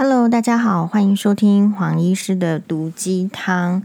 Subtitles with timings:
[0.00, 3.82] Hello，大家好，欢迎收听黄医师的毒鸡汤。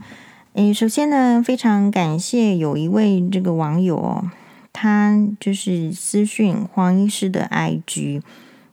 [0.53, 4.29] 诶，首先呢，非常感谢有一位这个网友哦，
[4.71, 8.21] 他就是私讯黄医师的 IG，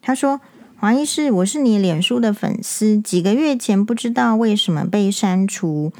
[0.02, 0.42] 他说
[0.76, 5.94] ：“黄医师，我是你脸书的粉丝，几个月前不知道为什么被删除，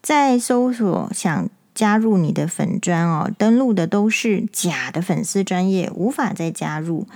[0.00, 7.08] 在搜索想加入你的粉专哦，登录的都是假的粉丝专业，无法再加入。”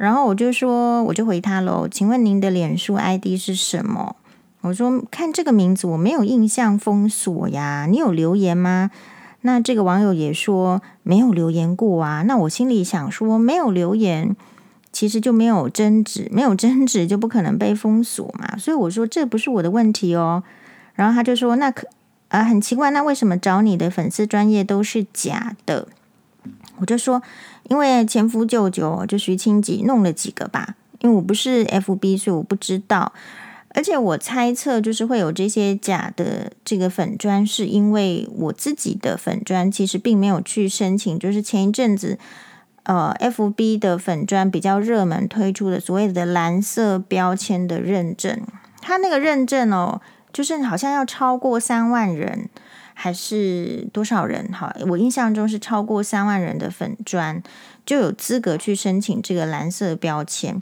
[0.00, 4.16] 然后我就说，我就回他喽，请问您的脸书 ID 是什么？
[4.62, 8.90] 我说看这个名字我没有印象封锁呀，你有留言吗？
[9.42, 12.22] 那这个网友也说没有留言过啊。
[12.22, 14.34] 那我心里想说，没有留言
[14.90, 18.56] 其实就没有争执，没有争执就不可能被封锁嘛。
[18.56, 20.42] 所以我说这不是我的问题哦。
[20.94, 21.86] 然后他就说那可
[22.28, 25.88] 啊很奇怪，那为什么找你的粉丝专业都是假的？
[26.80, 27.22] 我就说。
[27.68, 33.12] 因为前夫舅舅就徐清吉弄了几个吧，因为我不是 FB，所以我不知道。
[33.72, 41.16] 而且我猜测，就是会有这些假的这个粉专，是因为我自己的粉专其实并没有去申请。
[41.16, 42.18] 就是前一阵子，
[42.82, 48.40] 呃，FB 的粉专比较热门推出的所谓的蓝色标签的认证，
[48.80, 50.00] 它那个认证哦，
[50.32, 52.48] 就是好像要超过三万人。
[53.02, 54.46] 还是多少人？
[54.52, 57.42] 哈，我印象中是超过三万人的粉专
[57.86, 60.60] 就有资格去申请这个蓝色标签。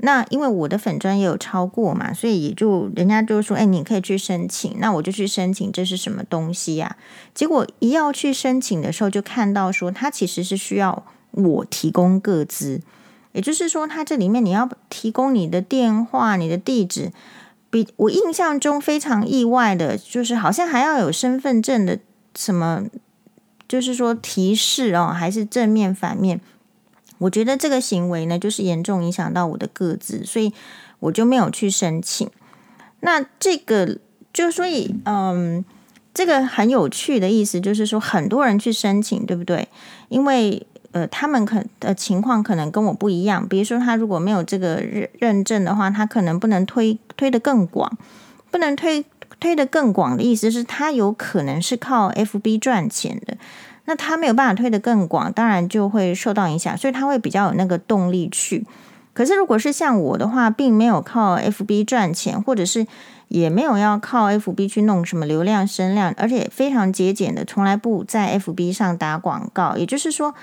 [0.00, 6.94] 那因为我的粉专也有超过嘛，所以也就人家就说：“哎，你可以去申请。”那我就去申请，这是什么东西呀？
[7.34, 12.82] 结果一要去申请的时候，就看到说它其实是需要我提供个资，
[13.32, 17.10] 也就是说，它这里面你要提供你的电话、你的地址。
[17.70, 21.98] 比我印象中非常意外的，就是好像还要有身份证的
[22.34, 22.84] 什么，
[23.68, 26.40] 就是说提示哦，还是正面反面。
[27.18, 30.52] 我觉得这个行为呢，就是严重影响到我的个子，所以
[31.00, 32.30] 我就没有去申请。
[33.00, 33.98] 那这个
[34.32, 35.64] 就所以，嗯，
[36.14, 39.68] 这个很有趣的意思就是说，很多人去申请，对不对？
[40.08, 43.46] 因为呃，他们可的情况可能跟我不一样。
[43.46, 47.96] 比如说，他如果没有这个认认证的话，他可能不能推推得更广。
[48.50, 49.04] 不能推
[49.38, 53.36] 推得更广的意思是，他有可能是靠 FB 赚钱的。
[53.84, 58.66] 那他没有办法推得更广，当然就会受到影响，所以他会比较有那个动力去。
[59.12, 62.86] 可是，如果是像我的话，并没有靠 FB 赚钱，或者是
[63.28, 69.76] 也没有要靠 FB 去弄什么流量声量，而且非常节俭的，从来不在 FB 上打广告。
[69.76, 70.34] 也就是说。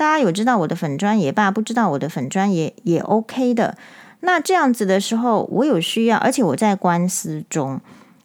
[0.00, 3.76] 大家有知道我的粉专也罢，不知道我的粉专也也 OK 的。
[4.20, 7.78] 那这样子的时候，我有需要，而且我在官司中，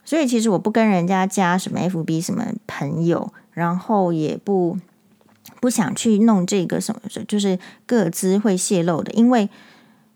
[0.06, 4.78] 所以其实我不跟人家加什么 FB 什么朋友，然后也不
[5.60, 9.50] 不想去弄这个什么，就是各自会泄露的，因为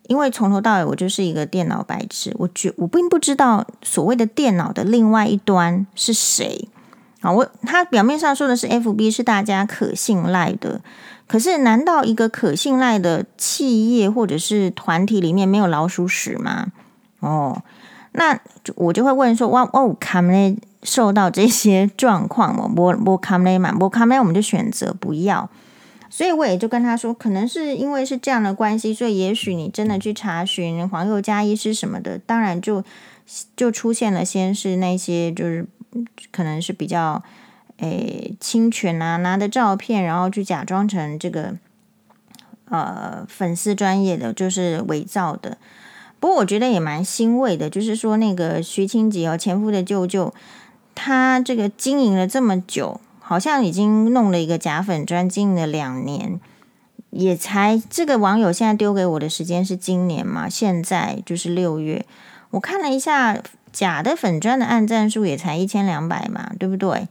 [0.07, 6.69] 因为从头到尾我就是一个电脑白痴，我觉我并不知道所谓的电脑的另外一端是谁。
[7.22, 7.31] 啊。
[7.31, 10.81] 我他表面上说的是 FB 是大家可信赖的。
[11.28, 16.72] 可是，难道一个可信赖的企业或者是团体里面没有老鼠屎吗？
[17.19, 17.62] 哦，
[18.13, 18.40] 那
[18.75, 22.68] 我就会问说：哇哦，卡梅受到这些状况吗？
[22.75, 25.47] 我我卡梅嘛，我卡梅，我们就选择不要。
[26.09, 32.84] 所以我也就跟他说，可能是因为是这样的关系，所以也许你真的去查询黄宥嘉医师什么的，当然就
[33.56, 35.68] 就出现了，先是那些就是
[36.31, 37.23] 可能是比较。
[37.81, 41.55] 诶，侵权啊，拿的照片，然后去假装成这个
[42.66, 45.57] 呃粉丝专业的，就是伪造的。
[46.19, 50.33] 不过我觉得也蛮欣慰的，就是说那个徐清吉哦，前夫的舅舅，
[50.94, 56.38] 他这个经营了这么久，好像已经弄了一个假粉专，经营了两年，
[57.11, 62.06] 也才这个网友现在丢给我的时间是今年嘛，现在就是六月，
[62.50, 63.41] 我看了一下
[63.72, 67.07] 假的粉砖的按赞数也才一千两百嘛，对不对？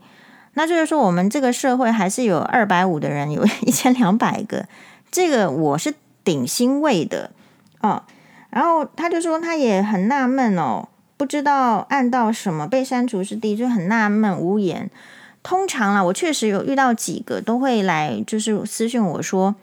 [0.53, 4.65] 那就是说，我们这个社会还是有二百五的人，有 一千两百个，
[5.11, 5.93] 这个我是
[6.23, 7.31] 顶欣慰的
[7.81, 8.03] 哦。
[8.49, 14.89] 然后他就说，他也很纳闷哦，不知道按到什么被删除是第一，就很纳闷无言。
[15.43, 19.55] 通常啊，我确实有遇到几个都会来，就是私信我说，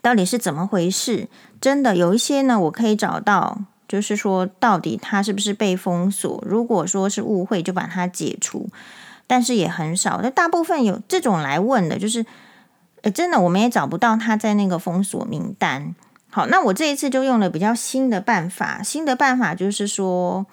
[0.00, 1.28] 到底是怎么回事？
[1.60, 6.44] 真的有一些呢，我可以找到，就是说到底他是不是被封锁？
[6.46, 8.68] 如果说是误会，就把它解除。
[9.30, 12.24] 但是也很少，那大部分有这种来问的，就是，
[13.02, 15.94] 诶，真的我们也找不到他在那个封锁名单。
[16.30, 20.46] 好，那我这一次就用了比较新的办法，新的办法就是说，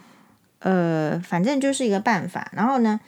[0.59, 2.49] 呃，反正就是一个办法。
[2.51, 2.99] 然后呢，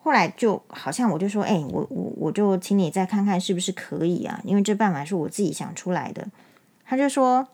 [0.00, 6.24] 后来就好像我就说，诶，我我我就请你再看看是不是可以啊，因为这办法是我自己想出来的。
[6.84, 7.48] 他就说，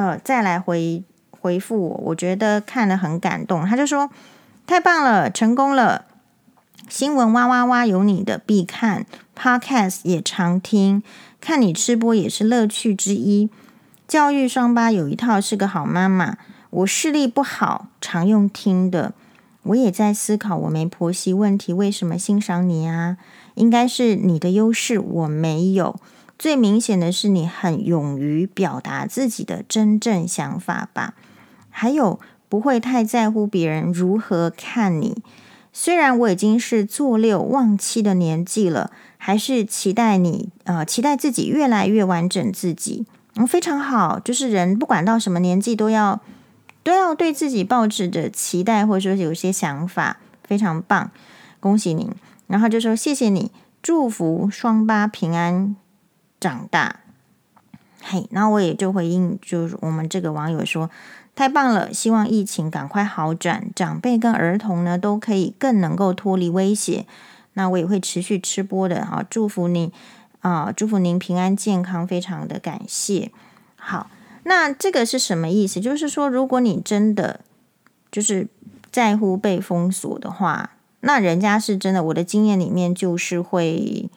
[0.00, 3.66] 呃，再来回回复我，我觉得看了很感动。
[3.66, 4.08] 他就说
[4.66, 6.06] ：“太棒了，成功了！
[6.88, 9.04] 新闻哇哇哇有你的必看
[9.38, 11.02] ，Podcast 也常听，
[11.38, 13.50] 看你吃播也是乐趣之一。
[14.08, 16.38] 教育双八有一套，是个好妈妈。
[16.70, 19.12] 我视力不好，常用听的。
[19.64, 23.18] 我也在思考，我没婆媳问题，为什么欣赏你啊？
[23.56, 26.00] 应该是你的优势，我没有。”
[26.40, 31.12] 最明显的是，你很勇于表达自己的真正想法吧？
[31.68, 35.22] 还有，不会太在乎别人如何看你。
[35.70, 43.04] 虽然我已经是做六忘七的年纪了，还是期待你，呃，期待自己越来越完整自己。
[43.34, 46.22] 嗯，非常好，就是人不管到什么年纪，都要
[46.82, 51.10] 都要对自己抱持着期待，或者说有些想法，非常棒，
[51.60, 52.10] 恭喜你。
[52.46, 53.52] 然后就说谢谢你，
[53.82, 55.76] 祝福双八平安。
[56.40, 57.00] 长大，
[58.00, 60.88] 嘿，那我也就回应，就是我们这个网友说，
[61.36, 67.04] 太棒了，希望疫情赶快好转，长辈跟儿童呢都可以更能够脱离威胁。
[67.52, 69.92] 那我也会持续吃播的，好，祝福你
[70.40, 73.30] 啊，祝福您平安健康，非常的感谢。
[73.76, 74.08] 好，
[74.44, 75.78] 那这个是什么意思？
[75.78, 77.40] 就是说，如果你真的
[78.10, 78.48] 就是
[78.90, 80.70] 在乎被封锁的话，
[81.00, 84.08] 那人家是真的，我的经验里面就是会。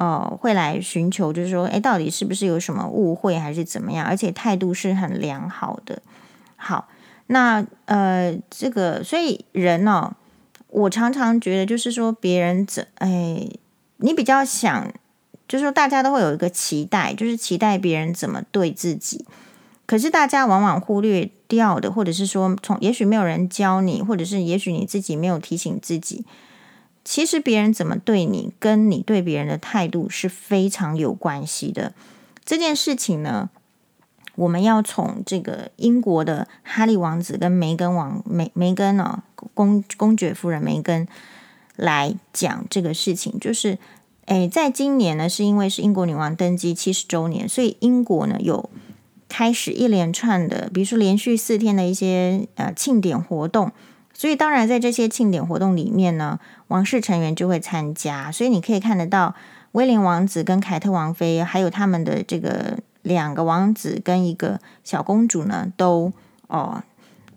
[0.00, 4.06] 哦，会来寻求，就是说，哎，到底是不是有什么误会，还是怎么样？
[4.06, 6.00] 而且态度是很良好的。
[6.56, 6.88] 好，
[7.26, 10.14] 那呃，这个，所以人哦，
[10.68, 13.46] 我常常觉得，就是说，别人怎，哎，
[13.98, 14.90] 你比较想，
[15.46, 19.26] 就是说，大家都会有一个期待，就是期待别人怎么对自己。
[19.84, 26.24] 可是大家往往忽略掉的，或者是说，从也许没有人教你，或者是也许你自己没有提醒自己。
[27.10, 31.92] 其实别人怎么对你，跟你对别人的态度是非常有关系的。
[32.44, 33.50] 这件事情呢，
[34.36, 39.24] 我们要从这个英国的哈利王子跟梅根王梅梅根哦
[39.54, 41.08] 公公爵夫人梅根
[41.74, 43.36] 来讲这个事情。
[43.40, 43.76] 就是，
[44.26, 48.70] 诶，在今年呢，是因为是英国女王登基七十周年，所以英国呢有
[49.28, 53.72] 开始一连串的，比如说连续四天的一些呃庆典活动。
[54.20, 56.38] 所以，当然，在这些庆典活动里面呢，
[56.68, 58.30] 王室成员就会参加。
[58.30, 59.34] 所以，你可以看得到，
[59.72, 66.12] 威廉王子跟凯特王妃，还有他们的这个两个王子跟一个小公主呢，都
[66.48, 66.82] 哦，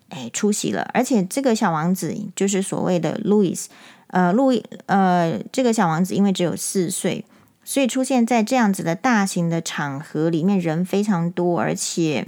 [0.10, 0.86] 哎，出席了。
[0.94, 3.70] 而且，这个小王子就是所谓的路易斯，
[4.08, 7.24] 呃，路易，呃，这个小王子因为只有四岁，
[7.64, 12.28] 所以出现在这样子的大型的场合里面，人非常多，而且。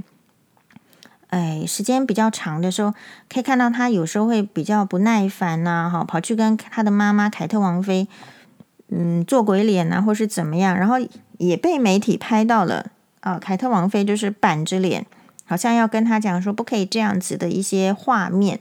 [1.30, 2.94] 哎，时间比较长的时候，
[3.30, 8.08] 可以看到他有时候会比较不耐烦呐，哈，跑去跟他的妈妈凯特王妃，
[8.90, 10.96] 嗯，做鬼脸呐，或是怎么样，然后
[11.38, 13.38] 也被媒体拍到了啊。
[13.38, 15.06] 凯特王妃就是板着脸，
[15.46, 18.60] 好像要跟他讲说不可以这样子的一些画面，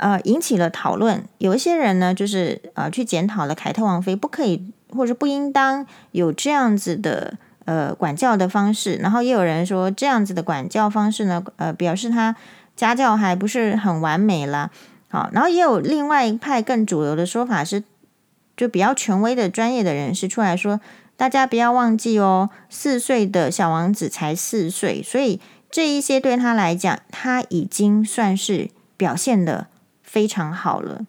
[0.00, 1.22] 呃，引起了讨论。
[1.38, 7.34] 有一些人呢，就是呃去检讨了凯特王妃不可以或者不应当有这样子的。
[7.66, 12.36] 呃，管教的方式，然后也有人说这样子的管教方式呢，呃，表示他
[12.76, 14.70] 家教还不是很完美啦。
[15.08, 17.82] 好，然后也有另外一派更主流的说法是，
[18.56, 20.80] 就比较权威的专业的人士出来说，
[21.16, 29.66] 大家不要忘记哦，四岁的小王子才四岁，所以这一些对他来讲，他已经算是表现得
[30.04, 31.00] 非常好了。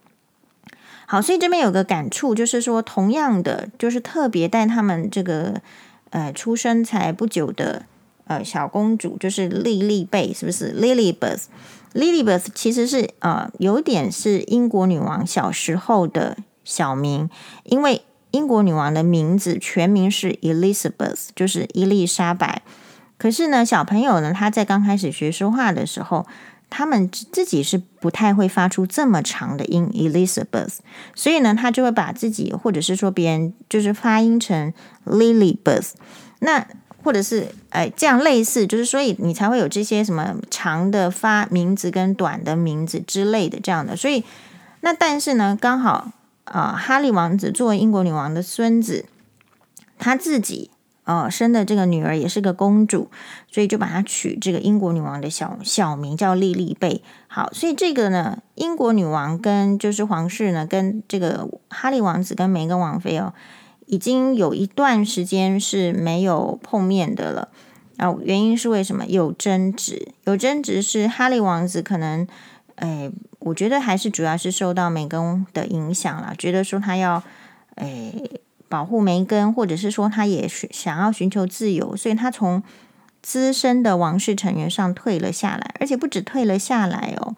[1.05, 5.61] 好，所以这边有个感触，就是说，同样的，就是特别带他们这个。
[6.09, 7.85] 呃，出生才不久的
[8.25, 17.29] 呃小公主就是莉莉贝，是不是？Lilibeth，Lilibeth 其实是呃有点是英国女王小时候的小名，
[17.63, 22.61] 因为英国女王的名字全名是 Elizabeth，就是伊丽莎白。
[23.17, 26.27] 可是呢，小朋友呢，他在刚开始学说话的时候，
[26.69, 30.75] 他们自己是不太会发出这么长的音，Elizabeth，
[31.15, 34.73] 所以呢，他就会把自己或者是说别人就是发音成
[35.05, 35.91] Lilibeth，
[36.39, 36.67] 那
[37.03, 44.23] 或者是哎这样类似，就是所以你才会有这些什么长的发名字跟短的名字之类的这样的，所以
[44.81, 46.11] 那但是呢，刚好
[46.43, 49.05] 啊、哈利王子作为英国女王的孙子，
[49.97, 50.71] 他自己。
[51.07, 53.09] 哦，生的这个女儿也是个公主，
[53.49, 57.01] 所以就把她取这个英国女王的小小名叫莉莉贝。
[57.29, 63.33] 好，所以这个呢，英国女王跟就是皇室呢，跟这个哈利王子跟梅根王妃哦，
[63.85, 67.47] 已经有一段时间是没有碰面的了。
[67.95, 69.05] 啊，原因是为什么？
[69.05, 72.27] 有争执，有争执是哈利王子可能，
[72.75, 73.09] 哎，
[73.39, 77.23] 我觉得还是主要是受到梅根的影响了，觉得说他要，
[77.75, 78.13] 哎。
[78.69, 82.61] 保护梅根，或者是说他也是想要寻求自由，所以他从
[83.21, 87.35] 资深的王室成员上退了下来，而且不止退了下来哦，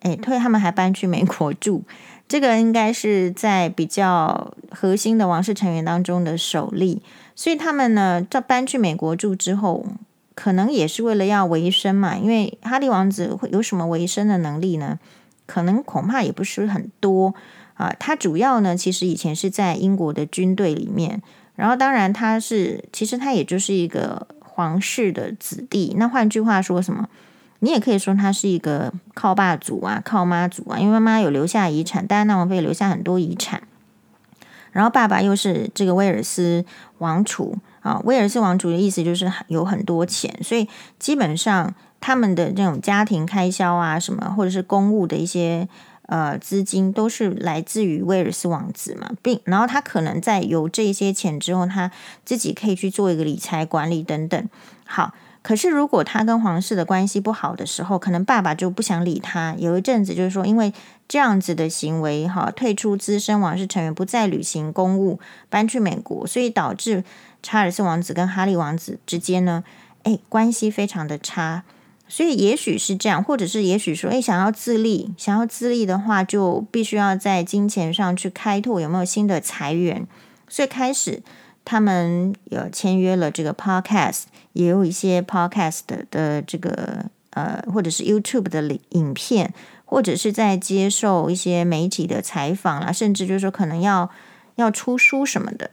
[0.00, 1.82] 诶，退他们还搬去美国住，
[2.26, 7.02] 这个应该是在比较核心的王室成员当中的首例。
[7.34, 9.86] 所以他们呢，在搬去美国住之后，
[10.34, 12.16] 可能也是为了要维生嘛。
[12.16, 14.98] 因为哈利王子会有什么维生的能力呢？
[15.46, 17.34] 可能恐怕也不是很多
[17.74, 17.94] 啊。
[17.98, 21.22] 他主要呢，其实以前是在英国的军队里面。
[21.54, 25.94] 然后，当然他是，其实他也就是一个皇室的子弟。
[25.98, 27.06] 那换句话说，什么？
[27.58, 33.62] 你也可以说他是一个靠爸族啊，靠妈族啊，因为妈妈有留下遗产，戴安娜王妃留下很多遗产。
[34.72, 36.64] 然后爸爸又是这个威尔斯
[36.98, 40.66] 王储啊，威尔斯王储的意思就是有很多钱，所以
[40.98, 45.68] 基本上他们的这种家庭开销啊，什么或者是公务的一些。
[46.06, 51.90] 呃，资金都是来自于威尔斯王子嘛，并然后他可能在有这些钱之后，他
[52.24, 54.48] 自己可以去做一个理财管理等等。
[54.84, 59.54] 好，可是如果他跟皇室的关系不好的时候，可能爸爸就不想理他。
[59.58, 60.72] 有一阵子就是说，因为
[61.08, 67.04] 这样子的行为，哈，退出资深王室成员，不再履行公务，搬去美国，所以导致
[67.42, 69.64] 查尔斯王子跟哈利王子之间呢，
[70.02, 71.62] 哎，关系非常的差。
[72.14, 80.06] 所以也许是这样，或者是也许说，诶，想要自立，想要自立的话，就必须要在金钱上去开拓，有没有新的财源？
[80.46, 81.22] 所以开始
[81.64, 89.54] 他们有签约了这个 podcast，也有一些 podcast 的这个呃，或者是 YouTube 的影片，
[89.86, 94.10] 或者是在接受一些媒体的采访啦，甚至就是说可能要
[94.56, 95.70] 要出书什么的。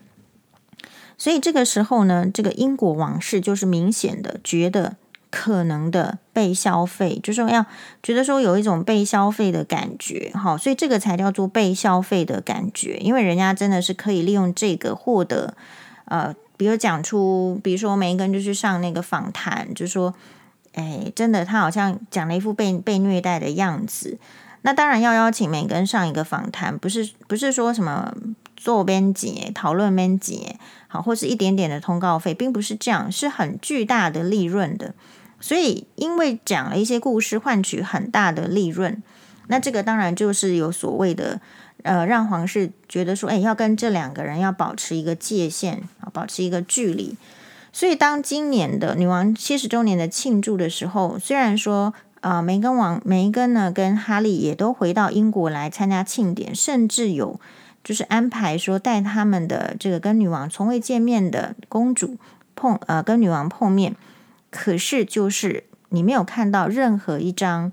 [1.17, 4.95] 所以这个时候呢，这个英国王室就是明显的觉得。
[5.31, 7.65] 可能的被消费，就是要
[8.01, 15.53] 觉得说有一种被消费的感觉，好，所以这个才叫做被消费的感觉，因为人家真的是可以利用这个获得，
[16.05, 20.15] 呃，比如讲出，比如说梅根就去上那个访谈，就说，
[20.73, 24.17] 哎，真的他好像讲了一副被被虐待的样子，
[24.63, 28.11] 那当然要邀请梅根上一个访谈，不是不是说什么
[28.57, 30.55] 做编辑讨论编辑，
[30.87, 34.95] 好，或是一点点的通告费，并不是这样，是很巨大的利润的。
[35.41, 39.01] 所以，因为讲了一些故事，换取很大的利润，
[39.47, 41.39] 那这个当然就是有所谓的，
[41.83, 47.15] 呃，让皇室觉得说，哎，要跟这两个人要保持一个界限啊，保持一个距离。
[47.71, 57.39] 所以，当今年的女王七十周年的庆祝的时候，虽然说，呃，梅根王梅根呢跟哈利也都回到英国来参加庆典，甚至有
[57.83, 62.17] 就是安排说带他们的这个跟女王从未见面的公主
[62.55, 63.95] 碰，呃，跟女王碰面。
[64.51, 67.71] 可是，就是你没有看到任何一张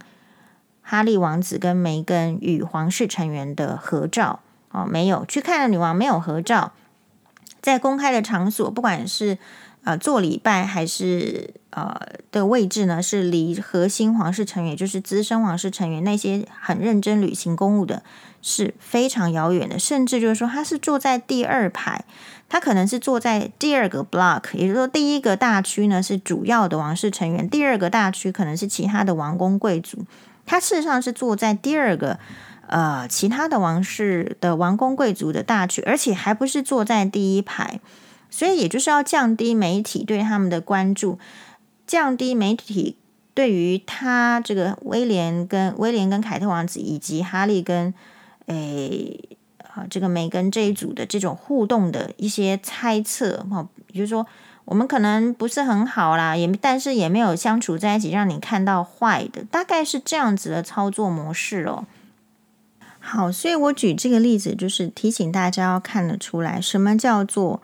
[0.82, 4.40] 哈利王子跟梅根与皇室成员的合照
[4.70, 6.72] 哦，没有去看了女王没有合照，
[7.60, 9.38] 在公开的场所，不管是
[9.84, 11.98] 呃做礼拜还是呃
[12.30, 18.02] 的位置呢，是离核心皇室成员，就是资深皇室成员那些很认真履行公务的，
[18.42, 22.04] 是非常遥远的，甚至就是说他是坐在第二排。
[22.48, 30.04] 他可能是坐在第二个 block，也就是说，第一个大区呢是主要的王室成员，第二个大区可能是其他的王公贵族。
[30.46, 32.20] 他事实上是坐在第二个
[32.68, 37.80] 呃其他的王室的王公贵族的大区，而且还不是坐在第一排。
[38.30, 41.18] 所以也就是要降低媒体对他们的关注，
[41.84, 42.96] 降低媒体
[43.34, 47.92] 对于他这个威廉跟威廉跟凯特王子以及哈利跟
[48.46, 49.20] 诶。
[49.74, 54.26] 啊，这个梅根这一组的这种互动的一些猜测，哈，比如说
[54.64, 61.84] 我们可能不是很好啦，也但是也没有相处在一起让你看到坏的，大概是这样子的操作模式哦。
[62.98, 67.60] 好，所以我举这个例子，就是提醒大家要看得出来，什么叫做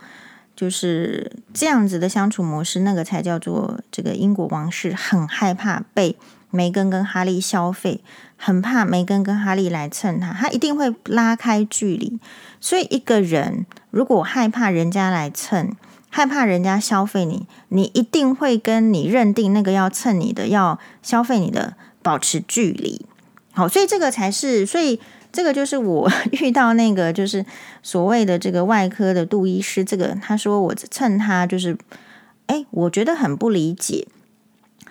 [0.55, 6.15] 就是这样子的相处模式，那个才叫做这个英国王室很害怕被
[6.51, 8.03] 梅根跟哈利消费。
[8.45, 12.19] 很怕梅根跟哈利来蹭他，他一定会拉开距离。
[12.61, 15.71] 所以一个人如果害怕人家来蹭，
[16.11, 23.07] 害怕人家消费你，你一定会跟你认定那个要蹭你的、要消费你的保持距离。
[23.53, 24.99] 好，所以这个才是，所以
[25.31, 26.11] 这个就是我
[26.43, 27.47] 遇到那个就是
[27.81, 31.79] 所谓的这个外科的杜医师，这个他说我蹭他，就是
[32.49, 34.09] 哎，我觉得很不理解。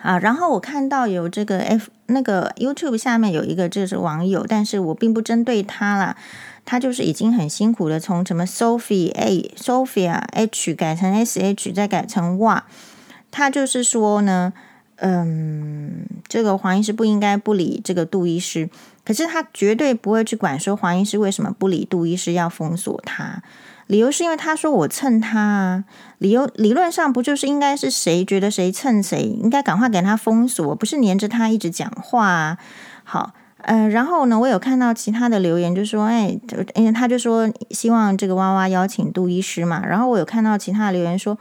[0.02, 6.16] 啊，然后我看到有这个 F 那个 YouTube 下面有一个就是网友，但是我并不针对他啦，
[6.64, 12.64] 他就是已经很辛苦的从什么 Sophie A Sophia H 改成 SH 再改成 Y，
[13.30, 14.52] 他就是说呢，
[14.96, 18.68] 嗯，这个黄医师不应该不理这个杜医师，
[19.04, 23.42] 可是他绝对不会去管说黄医师为什么不理杜医师要封锁他。
[23.88, 25.84] 理由是因为他说我蹭他啊，
[26.18, 32.58] 理由理论上不就是应该是谁觉得谁蹭谁，应该赶快给他封锁，不是黏着他一直讲话啊。
[33.04, 36.38] 好，呃，然后呢，我有看到其他的留言，就说，哎，
[36.74, 41.36] 因为他就说希望这个娃娃邀请杜医师嘛，然后我有看到其他的留言说，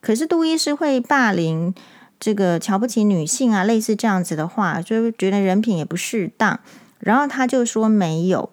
[0.00, 1.74] 可是杜医师会霸凌
[2.20, 6.60] 这个瞧不起女性啊，类似这样子的话，就觉得人品也不适当，
[7.00, 8.50] 然后他就说没有。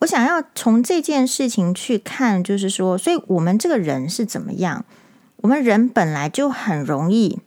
[0.00, 4.84] 我想要从这件事情去看，就是说，所以我们这个人是怎么样？
[5.42, 7.38] 我们人本来就很容易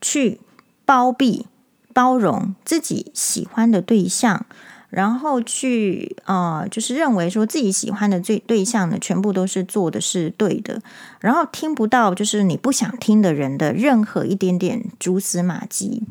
[0.00, 0.40] 去
[0.84, 1.46] 包庇、
[1.92, 4.46] 包容自己喜欢的对象，
[4.88, 10.80] 然后去啊、呃，就是认为说自己喜欢的对对象呢，全部都是做的是对的，
[11.20, 16.04] 然后听不到就是你不想听的人的任何一点点蛛丝马迹。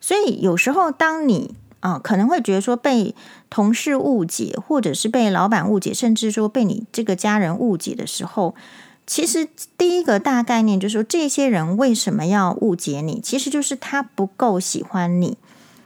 [0.00, 1.54] 所以有时候当你
[1.86, 3.14] 啊、哦，可能会觉得说被
[3.48, 8.56] 同事误解，或者是被老板误解，甚至说被你这个家人误解的时候，
[9.06, 9.46] 其实
[9.78, 13.20] 第一个大概念就是说，这些人为什么要误解你？
[13.20, 15.38] 其实就是他不够喜欢你。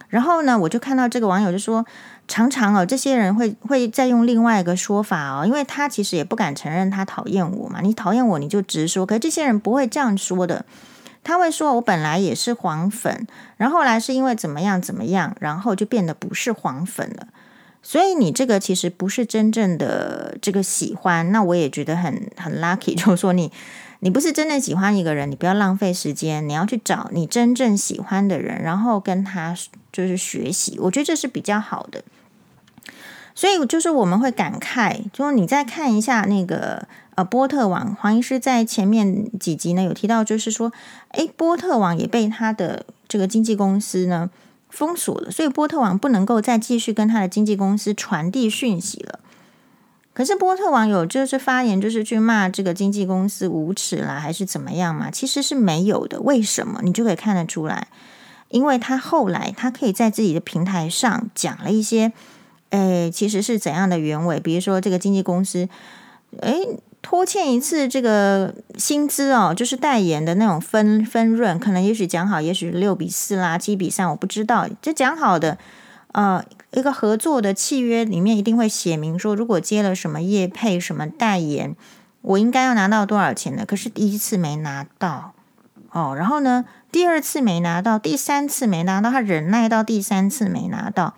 [0.09, 1.85] 然后呢，我就看到这个网友就说，
[2.27, 7.83] 常常哦，这些人会会再用另外一个说法哦，因为他其实也不敢承认他讨厌我嘛。
[7.83, 9.05] 你讨厌我，你就直说。
[9.05, 10.65] 可是这些人不会这样说的。
[11.23, 13.27] 他会说：“我本来也是黄粉，
[13.59, 17.29] 然后后来是因为怎么样怎么样，然后就变得不是黄粉了。
[17.83, 21.31] 所以你这个其实不是真正的这个喜欢。
[21.31, 23.53] 那我也觉得很很 lucky， 就是说你
[24.01, 29.55] 你不是真正喜欢一个人，你不要浪费时间，你要去找你真正喜欢的人，然后跟他
[29.93, 30.79] 就是学习。
[30.81, 32.03] 我觉得这是比较好的。
[33.35, 36.89] 所以就是我们会感慨，就是你再看一下那个。”
[37.25, 40.73] 波特网黄医师在前面几集呢有提到，就是说，
[41.13, 44.31] 诶，波特网也被他的这个经纪公司呢
[44.69, 49.21] 封锁了，所以波特网不能够再继续跟他的经纪公司传递讯息了。
[50.13, 55.11] 可是波特网有就是发言，就是去骂这个经纪公司无耻啦，还是怎么样嘛？
[55.11, 56.21] 其实是没有的。
[56.21, 56.81] 为什么？
[56.83, 57.89] 你就可以看得出来，
[58.49, 62.13] 因为他后来他可以在自己的平台上讲了一些，
[62.71, 65.69] 诶，其实是怎样的原委，比如说这个经纪公司，
[66.41, 66.79] 诶。
[67.03, 74.69] 拖欠一次这个薪资哦，就是代言的那种分分润，可能也许讲好，也许六比四啦，七比三，我不知道。
[74.83, 75.57] 这讲好的，
[76.13, 81.75] 呃，一个合作的契约里面一定会写明说，如果接了什么业配、什么代言，
[82.21, 83.65] 我应该要拿到多少钱的。
[83.65, 85.33] 可是第一次没拿到
[85.93, 91.15] 哦，然后呢，第二次没拿到，第三次没拿到，他忍耐到第三次没拿到，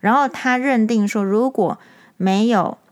[0.00, 1.78] 然后他认定说，如果
[2.16, 2.76] 没有。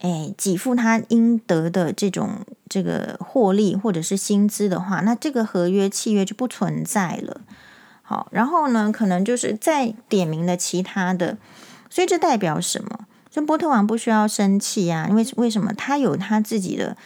[0.00, 7.42] 哎，给付他应得的这种这个获利或者是薪资的话，那这个合约契约就不存在了。
[8.02, 11.36] 好，然后呢，可能就是再点名的其他的，
[11.90, 13.00] 所以这代表什么？
[13.30, 15.72] 所以波特王不需要生气啊，因为为什么？
[15.74, 16.96] 他有他自己的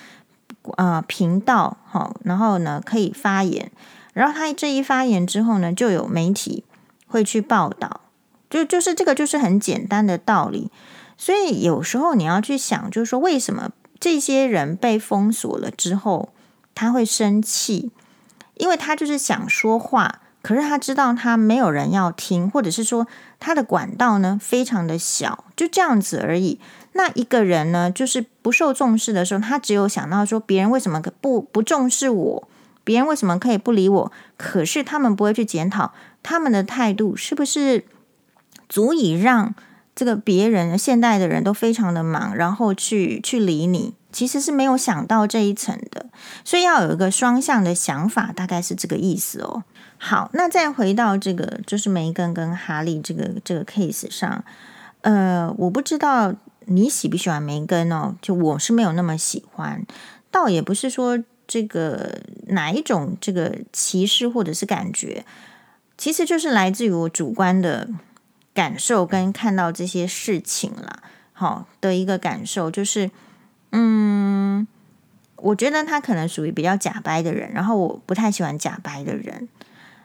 [0.77, 3.71] 呃频道，好，然后呢可以发言，
[4.13, 6.65] 然后他这一发言之后呢，就有媒体
[7.09, 8.01] 会去报道，
[8.49, 10.71] 就就是这个就是很简单的道理。
[11.17, 16.31] 所以有时候你要去想，就是说为什么这些人被封锁了之后
[16.75, 17.93] 他会生气？
[18.57, 23.07] 因为他就是想说话，可是他知道他没有人要听，或者是说
[23.41, 26.61] 他的管道呢非常的小，就这样子而已。
[26.93, 32.49] 那一个人呢，就是不受重视的时候，他只有想到说别人为什么不不重视我，
[32.85, 34.13] 别人为什么可以不理我？
[34.37, 37.85] 可是他们不会去检讨他们的态度是不是
[38.69, 39.55] 足以让。
[39.95, 46.07] 这个别人现代的人都非常的忙，然后去去理你，其实是没有想到这一层的，
[46.45, 49.63] 所以要有一个双向的想法，大概是这个意思哦。
[49.97, 54.45] 好，那再回到这个就是梅根跟哈利这个这个 case 上，
[55.03, 56.35] 呃，我不知道
[56.67, 59.87] 你喜不喜欢梅根哦，就我是没有那么喜欢，
[60.33, 65.25] 倒也不是说这个哪一种这个歧视或者是感觉，
[65.97, 67.89] 其实就是来自于我主观的。
[68.55, 73.11] 感受跟看到这些事情了，好的一个感受就是，
[73.73, 74.65] 嗯，
[75.37, 79.49] 我觉得他可能属于比较假掰的人，然后我不太喜欢假掰的人。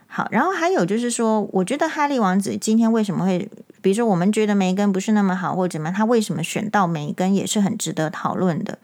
[0.07, 3.47] 好，然后还有就是说，我觉得哈利王子今天为什么会，
[3.83, 8.79] 比如说我们觉得梅根不是那么好，或者怎么，他为什么选到梅根也是很值得讨论的。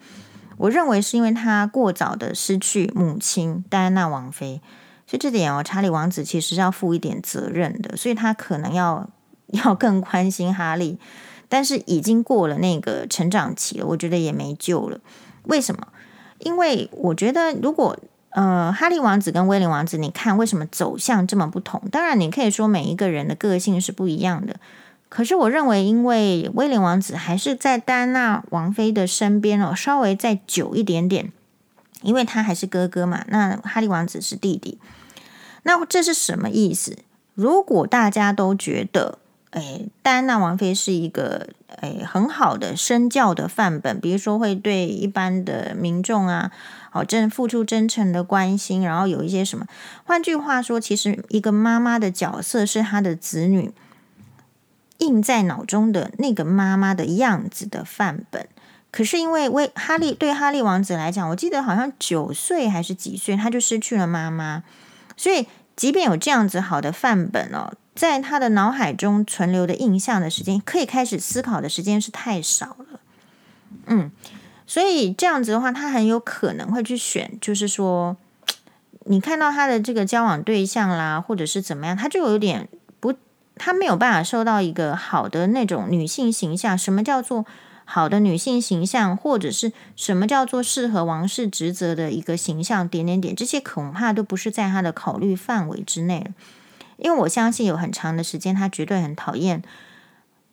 [0.58, 4.62] 我认为是因为他过早的失去母亲戴安娜王妃，
[5.04, 9.10] 所以这点哦，查理王子其实要负一点责任的，所以他可能要。
[9.48, 10.98] 要更关心哈利，
[11.48, 15.00] 但是已经过了那个成长期了，我觉得也没救了。
[15.44, 15.88] 为什么？
[16.38, 17.98] 因为我觉得，如果
[18.30, 21.82] 呃，哈利王子跟威廉王子，你看为什么走向这么不同？
[21.90, 24.56] 当然，你可以说每一个人的个性是不一样的，
[25.08, 31.32] 可是我认为，因为威廉王子还是在戴安娜王妃的身边哦，稍微再久一点点，
[32.02, 33.24] 因为他还是哥哥嘛。
[33.28, 34.78] 那哈利王子是弟弟，
[35.62, 36.98] 那这是什么意思？
[37.32, 39.18] 如果大家都觉得，
[39.56, 41.48] 哎，戴安娜王妃是一个
[41.80, 46.52] 哎很好的身教的范本，比如说会对一般的民众啊，
[46.90, 49.66] 好真付出真诚的关心，然后有一些什么。
[50.04, 53.72] 换句话说，其实一个妈妈的角色是她的子女
[54.98, 58.46] 印在脑中的那个妈妈的样子的范本。
[58.90, 64.62] 可是因为为哈利对哈利王子来讲，我记得好像九岁还是几岁，他就失去了妈妈，
[65.16, 67.72] 所以即便有这样子好的范本哦。
[67.94, 73.00] 在他的脑海中存留的印象的时间，可以开始思考的时间是太少了。
[73.86, 74.10] 嗯，
[74.66, 78.14] 所以这样子的话，他很有可能会去选，就是说，
[79.06, 82.68] 你看到他的这个交往对象啦，或者是怎么样，他就有点
[83.00, 83.14] 不，
[83.56, 86.76] 他没有办法受到一个好的那种女性形象。
[86.76, 87.46] 什么叫做
[87.88, 92.86] 好的女性形象，或者是什么叫做适合王室职责的一个形象？
[92.88, 96.32] 点点点，这些恐怕都不是在他的考虑范围之内。
[96.98, 99.62] 因为我相信有很长的时间，他绝对很讨厌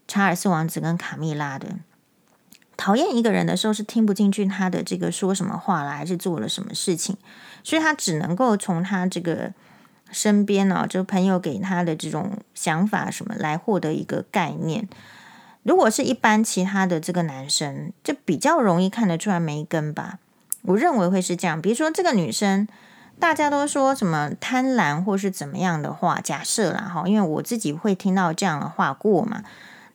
[0.08, 1.70] 查尔斯王子跟卡蜜拉的。
[2.78, 7.18] 讨厌一个人的时候，是听不进去他的这个说什么话了，还是做了什么事情，
[7.64, 9.54] 所以他只能够从他这个
[10.12, 14.88] 身边呢、就朋友给他的这种想法什么来获得一个概念。
[15.64, 20.20] 如果是一般其他的这个男生，就比较容易看得出来没根吧。
[20.62, 21.62] 我认为会是这样。
[21.62, 22.68] 比如说这个女生。
[23.20, 29.44] 大家都说什么贪婪或是怎么样的话，假设啦哈，因为我自己会听到这样的话过嘛。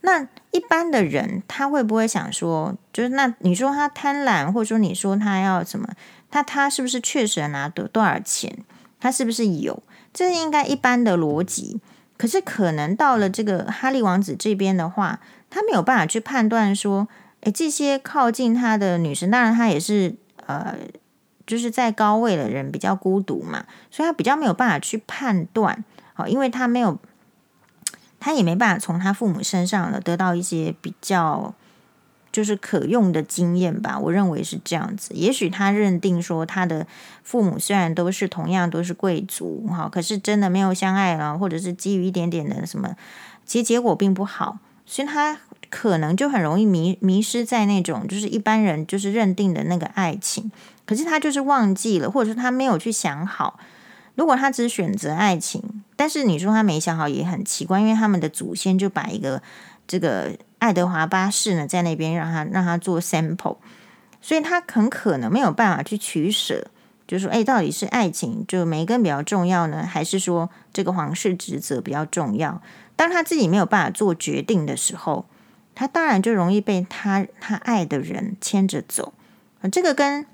[0.03, 5.89] 那一般的人他会不会想说，就是那你说他贪婪，或者说你说他要什么，
[6.31, 8.57] 他他是不是确实拿多多少钱？
[9.01, 9.83] 他是不是有？
[10.15, 11.81] 这应该一般的逻辑。
[12.17, 17.09] 可是可能到了这个哈利王子这边的话，他没有办法去判断说，
[17.41, 20.75] 诶，这些靠近他的女生，当然他也是呃。
[21.49, 25.83] 就是在高位的人比较孤独嘛，所以他比较没有办法去判断，
[26.13, 26.99] 好，因为他没有，
[28.21, 31.55] 他也没办法从他父母身上呢得到一些比较
[32.31, 33.99] 就是可用的经验吧。
[33.99, 35.15] 我认为是这样子。
[35.15, 36.87] 也许他认定说他的
[37.23, 42.95] 父母虽然都是同样都是贵族，哈，可是真的没有相爱了，或者是基于一点点的什么，
[43.47, 44.59] 其实结果并不好，
[44.91, 50.51] 所以他可能就很容易迷迷失在那种就是一般人就是认定的那个爱情。
[50.87, 53.61] 可是他就是忘记了，或者说他没有去想好。
[54.15, 55.63] 如果他只选择爱情，
[55.95, 59.43] 但是你说他没想好也很奇怪，因为他们的祖先就把一个
[59.87, 63.59] 这个爱德华八世呢在那边让他让他做 sample，
[64.23, 66.67] 所以他很可能没有办法去取舍，
[67.07, 72.63] 就说，哎，到底是爱情就梅根比较重要呢，还是说这个皇室职责比较重要？
[72.99, 75.27] 当他自己没有办法做决定的时候，
[75.77, 79.13] 他当然就容易被他他爱的人牵着走。
[79.71, 80.27] 这个跟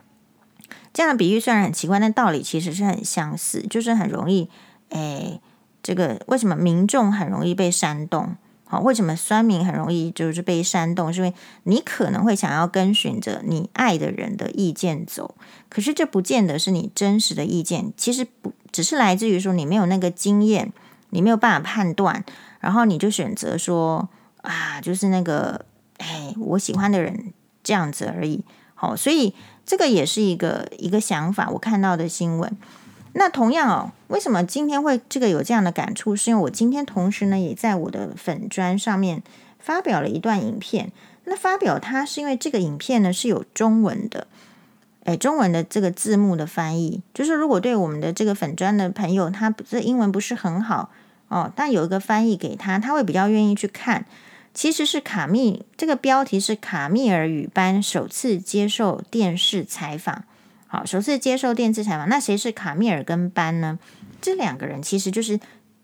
[0.94, 4.48] 这样的比喻虽然很奇怪，但道理其实是很相似，就是很容易，
[4.88, 5.42] 诶，
[5.82, 8.34] 这个为什么民众很容易被煽动？
[8.66, 11.12] 好，为什么酸民很容易就是被煽动？
[11.12, 15.34] 是因为你可能会想要跟循着你爱的人的意见走，
[15.68, 20.72] 可是这不见得是你真实的意见，其实不只是来自于说你没有那个经验，
[21.10, 22.24] 你没有办法判断，
[22.64, 24.08] 然后你就选择说
[24.40, 25.64] 啊，就是那个，
[25.98, 28.44] 诶，我喜欢的人这样子而已。
[28.74, 29.34] 好，所以。
[29.66, 32.54] 这个也是一个一个想法，我看到的新闻。
[33.14, 36.14] 那同样哦，为什么今天会这个有这样的感触？
[36.14, 39.22] 是因为我今天同时呢，也在我的粉专上面
[39.58, 40.92] 发表了一段影片。
[41.24, 44.26] 那发表它是因为这个影片呢是有中文的，
[45.04, 50.90] 诶，中文的这个字幕的翻译，就是如果对我们的这个粉专的朋友，他这英文不是很好
[51.34, 54.06] 哦，但有一个翻译给他，他会比较愿意去看。
[54.54, 60.22] 其实是卡密，这个标题是卡密尔与班首次接受电视采访。
[60.68, 63.80] 好，首次接受电视采访，那谁是卡密尔跟班呢？
[64.22, 65.40] 这两个人其实就是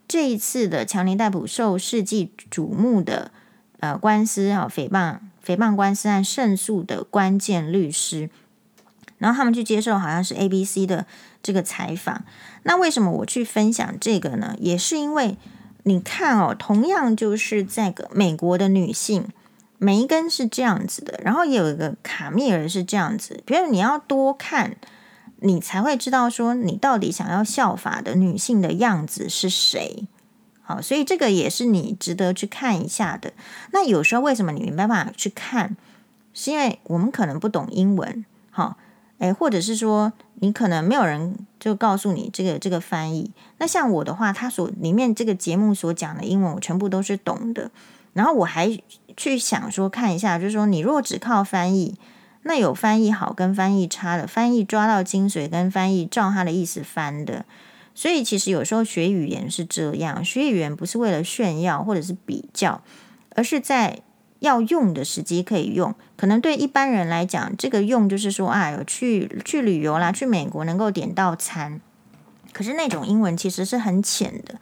[0.07, 3.31] 这一次的强尼戴普受世纪瞩目的
[3.81, 8.29] 呃官司啊，诽谤诽谤官司案胜诉的关键律师。
[9.21, 11.05] 然后他们去接受好像是 ABC 的
[11.41, 12.25] 这个采访。
[12.63, 14.57] 那为什么我去分享这个呢？
[14.59, 15.37] 也是因为。
[15.83, 19.27] 你看哦，同样就是在个美国的女性，
[19.79, 23.41] 梅根是这样子的，然后也有一个卡密尔是这样子。
[23.47, 24.75] 比如你要多看，
[25.37, 30.07] 你才会知道说你到底想要效法的女性的样子是谁。
[30.61, 33.33] 好，所以这个也是你值得去看一下的。
[33.71, 35.75] 那有时候为什么你没办法去看？
[36.31, 38.77] 是因为我们可能不懂英文，好。
[39.21, 43.31] 诶，或者是说，你可能没有人就告诉你这个这个翻译。
[43.59, 47.69] 那像我的话，他所里面这个节目所讲的英文，我全部都是懂的。
[48.13, 48.75] 然后我还
[49.15, 51.95] 去想说，看一下，就是说，你如果只靠翻译，
[52.41, 57.45] 那有翻译好跟翻译差的，翻译抓到精髓跟翻译照他的意思翻的。
[57.93, 62.81] 所以其实有时候学语言是这样，学语言不是为了炫耀或者是比较，
[63.35, 63.99] 而是在
[64.41, 65.95] 要用的时机可以用。
[66.15, 71.79] 可能对一般人来讲，这个用就是说啊，有去去旅游啦，去美国能够点到餐。
[72.53, 74.59] 可是那种英文其实是很浅的，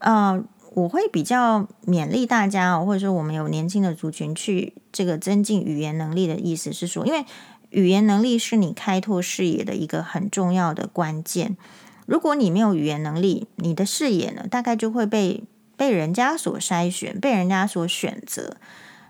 [0.00, 0.44] 呃。
[0.76, 7.24] 我会比较勉励大家哦，或者说我们有年轻的族群去这个增进语言能力的意思是说，因为
[7.70, 11.56] 语言能力是你开拓视野的一个很重要的关键。
[12.04, 15.44] 如果你没有语言能力，你的视野呢，大概就会被
[15.78, 18.58] 被人家所筛选，被人家所选择。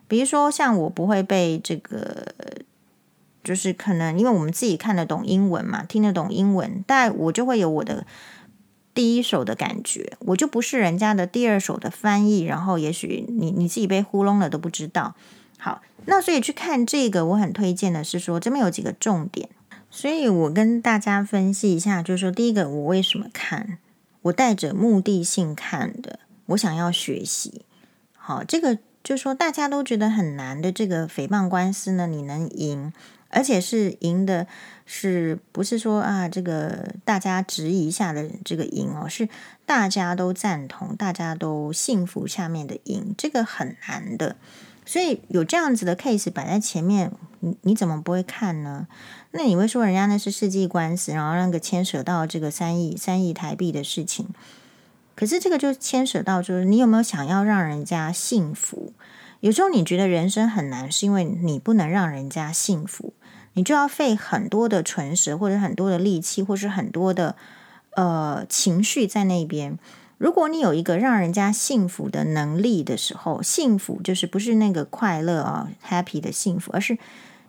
[0.08, 2.34] 比如说像我不会被这个，
[3.44, 8.06] 就是可能因为我们自己看得懂英文嘛，听得懂英文，但我就会有我的。
[8.94, 15.14] 第一手的感觉，我就不是人家的第二手的翻译，然后也许你你自己被糊弄了都不知道。
[15.58, 19.50] 好，那所以去看这个，我很推荐的是说这边有几个重点，
[19.90, 23.76] 所以我跟大家分析一下，就是说第一个，我为什么看，
[24.22, 27.66] 我带着目的性看的，我想要学习。
[28.14, 32.92] 好，这个就说大家都觉得很难的这个诽谤官司呢，你能赢。
[33.28, 34.46] 而且是赢的，
[34.84, 36.28] 是不是说啊？
[36.28, 39.28] 这个大家质疑下的这个赢哦，是
[39.64, 44.36] 大家都赞同、大家都幸福下面的赢，这个很难的。
[44.86, 48.88] 所以有这样子的 case 摆在前面，你你怎么不会看呢？
[49.32, 54.28] 那你会说人家那是世纪官司，然后那个牵扯到这个三亿三亿台币的事情。
[55.16, 58.92] 可是这个就牵扯到，就是你有没有想要让人家幸福？
[59.40, 63.14] 有时候你觉得人生很难，是因为你不能让人家幸福，
[63.54, 67.34] 你就要费很多的唇舌，或者很多的力气，或是很多的
[67.96, 69.78] 呃情绪在那边。
[70.18, 76.96] 如果你有一个让人家幸福的能力的时候，幸福就是不是那个快乐啊，happy 的幸福，而是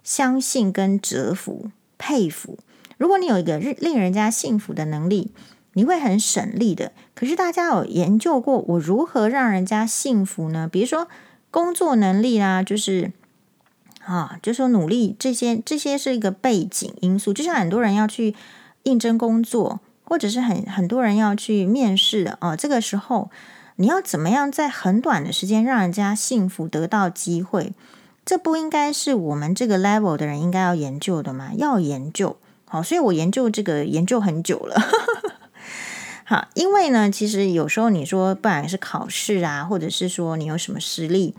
[0.03, 2.59] 相信跟折服、佩服。
[2.97, 5.31] 如果你有一个令人家幸福的能力，
[5.77, 6.91] 你会很省力的。
[7.15, 10.67] 可是大家有研究过我如何让人家幸福呢？
[10.67, 11.07] 比如说。
[11.49, 13.13] 工作能力啦，就是
[14.03, 17.33] 啊，就说努力这些，这些是一个背景因素。
[17.33, 18.35] 就像很多人要去
[18.83, 22.55] 应征工作，或者是很很多人要去面试的哦。
[22.55, 23.31] 这个时候，
[23.77, 27.73] 你要怎么样在很短的时间让人家幸福得到机会？
[28.25, 31.51] 这不应该是我们这个 level 的人应该要研究的吗？
[31.55, 32.35] 要研究
[32.65, 34.75] 好，所以我研究这个研究很久了。
[36.29, 41.33] 好，因为呢，其实有时候你说，不管是考试啊，或者是说你有什么实力，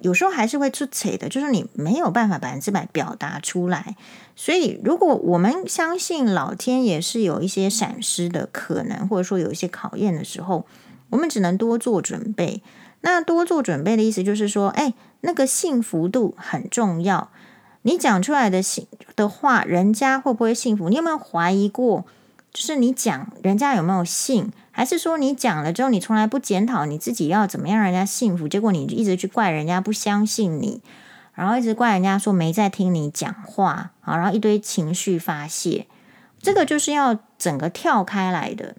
[0.00, 3.96] 有时候还是会出彩的，就是你没有办法百分之百表达出来。
[4.36, 10.66] 所以，如果我们相信老天爷是有一些闪失的可能，或者说有一些考验的时候，
[11.08, 12.60] 我们只能多做准备。
[13.00, 17.30] 那多做准备的意思就是说，哎，那个幸福度很重要。
[17.80, 18.86] 你讲出来的幸
[19.16, 20.90] 的话，人家会不会幸福？
[20.90, 22.04] 你有没有怀疑过？
[22.54, 28.46] 就是你讲人家有没有信，还是说你讲了之后你从来不检讨你自己要怎么样人家幸福？
[28.46, 30.80] 结果你一直去怪人家不相信你，
[31.34, 35.88] 然后一直怪人家说没在听你讲话啊，然后一堆情绪发泄，
[36.40, 38.76] 这个就是要整个跳开来的。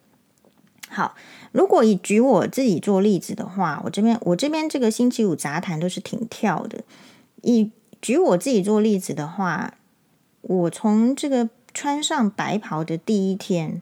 [0.87, 1.13] 好，
[1.51, 6.85] 如果以举我自己做例子的话，我这边我这边这个星期五杂谈都是挺跳的。
[7.41, 9.73] 以举我自己做例子的话，
[10.43, 11.49] 我从这个。
[11.75, 13.81] 穿上白袍的第一天，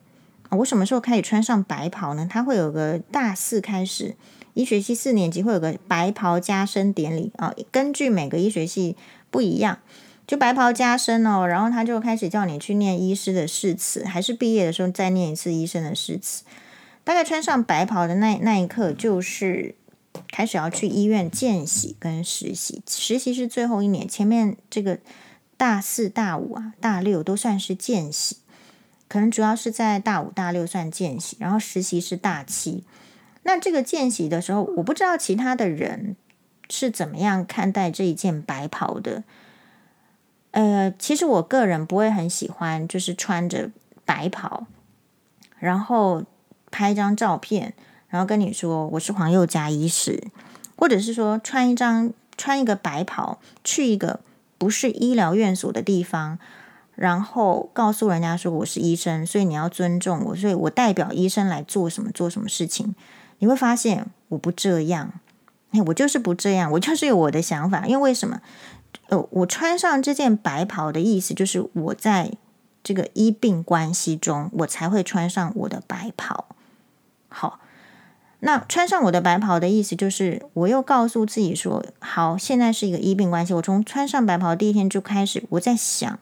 [0.49, 2.27] 我什么时候开始穿上白袍呢？
[2.29, 4.15] 它会有个大四开始，
[4.55, 7.53] 医学系四年级会有个白袍加身典礼啊。
[7.71, 8.97] 根据每个医学系
[9.29, 9.77] 不一样，
[10.25, 16.43] 就白袍加身哦，然后他就开始叫你去念医师的誓词，还是毕业的时候再念一次医生的誓词。
[17.03, 19.75] 大概穿上白袍的那那一刻，就是
[20.31, 24.97] 开始要去医院见习跟实习，实习是最后一年，前面这个。
[25.63, 28.39] 大四、大五啊，大六都算是见习，
[29.07, 32.83] 可能主要是在大五、大六算见习，然后实习是大七。
[33.43, 36.17] 那这个见习的时候，我不知道其他的人
[36.69, 39.23] 是怎么样看待这一件白袍的。
[40.51, 43.71] 呃，其实我个人不会很喜欢，就是穿着
[44.03, 44.67] 白袍，
[45.59, 46.25] 然后
[46.71, 47.73] 拍一张照片，
[48.09, 50.27] 然后跟你说我是黄宥嘉医师，
[50.75, 54.19] 或者是说穿一张穿一个白袍去一个。
[54.63, 56.39] 不是医疗院所的地方，
[56.95, 62.95] 然后告诉人家说我是医生，所以你要尊重我，所以我代表医生来做什么做什么事情。
[63.39, 65.19] 你会发现我不这样，
[65.87, 67.85] 我就是不这样，我就是有我的想法。
[67.85, 68.39] 因为为什么？
[69.09, 72.31] 呃，我穿上这件白袍的意思就是我在
[72.81, 76.45] 这个医病关系中，我才会穿上我的白袍。
[77.27, 77.59] 好，
[78.45, 83.53] 那穿上我的白袍的意思就是，我又告诉自己说，好，现在是一个医病关系。
[83.53, 86.19] 我从穿上白袍第一天就开始，我在想，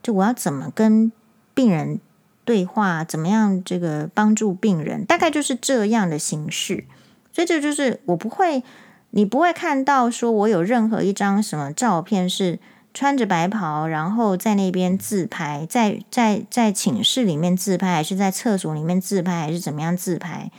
[0.00, 1.10] 就我要怎么跟
[1.52, 1.98] 病人
[2.44, 6.84] 对话，怎么样这个帮助病人，大概就是这样的形式。
[7.32, 8.62] 所以这就是我不会，
[9.10, 12.60] 你不会看到说我有任何一张什么照片是
[12.92, 20.52] 穿着白袍，然后在那边自拍，在在在寝室里面自拍，还是在厕所里面自拍，还是怎么样自拍。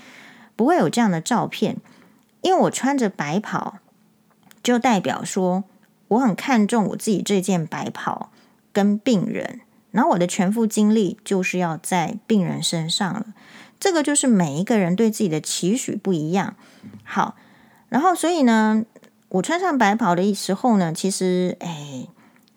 [0.55, 1.77] 不会有这样的照片，
[2.41, 3.79] 因为我穿着白袍，
[4.63, 5.63] 就代表说
[6.09, 8.29] 我很看重我自己这件白袍
[8.71, 13.27] 跟病人，然后我的全副精力就是要在病人身上了。
[13.79, 16.55] 这个就是每一个人对自己的期许不一样。
[17.03, 17.35] 好，
[17.89, 18.85] 然后所以呢，
[19.29, 22.07] 我穿上白袍的时候呢，其实哎，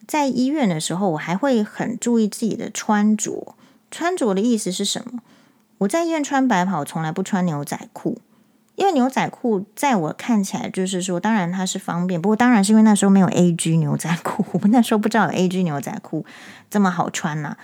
[0.07, 3.55] 在医院的时候，我还会很注意自己的穿着。
[3.91, 5.21] 穿着的意思是什么？
[5.79, 8.19] 我在医院穿白袍，从来不穿牛仔裤，
[8.75, 16.27] 因为牛仔裤在我看起来就是说，当然它是方便，不过当然是因为那时候没有 AG 牛仔裤， 我那时候不知道有 AG 牛仔裤
[16.69, 17.57] 这么好穿呐、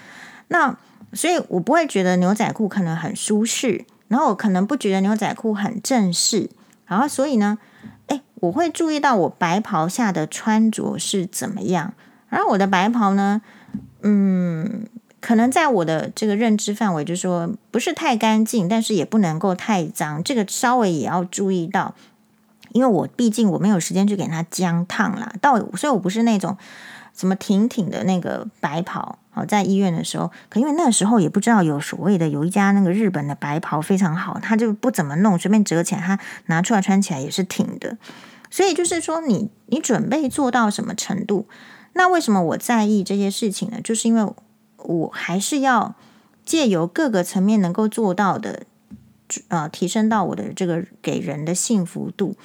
[0.48, 0.76] 那
[1.12, 6.50] 所以我不会觉得牛仔裤可能很舒适，然后我可能不觉得牛仔裤很正式，
[6.86, 7.58] 然后所以呢，
[8.06, 11.94] 诶，我会注意到我白袍下的穿着是怎么样，
[12.28, 13.42] 然后我的白袍呢，
[14.02, 14.86] 嗯。
[15.24, 21.94] 可能在我的这个认知范围，就是说不是太干净，但是也不能够太脏，这个稍微也要注意到，
[22.72, 26.58] 因为我毕竟我没有时间去给它姜烫啦，到所以我不是那种
[27.16, 29.18] 什么挺挺的那个白袍。
[29.30, 37.96] 好，在医院的时候，可因为那时候也不知道有所谓的有一家那个日本的白袍非常好，他就不怎么弄，随便折起来，他拿出来穿起来也是挺的。
[38.50, 41.46] 所以就是说，你你准备做到什么程度？
[41.94, 43.78] 那为什么我在意这些事情呢？
[43.82, 44.30] 就是因为。
[44.84, 45.94] 我还是要
[46.44, 48.62] 借由各个层面能够做到的，
[49.48, 52.36] 呃，提升到我的这个给人的幸福度。